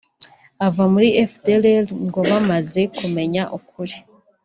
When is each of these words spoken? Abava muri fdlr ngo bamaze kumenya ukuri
Abava 0.65 0.83
muri 0.93 1.09
fdlr 1.31 1.85
ngo 2.07 2.19
bamaze 2.29 2.81
kumenya 2.97 3.43
ukuri 3.57 3.95